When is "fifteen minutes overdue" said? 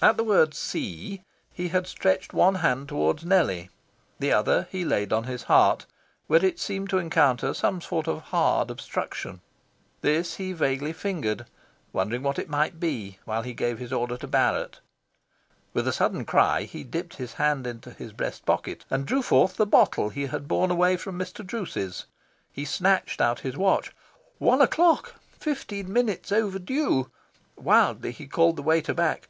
25.38-27.10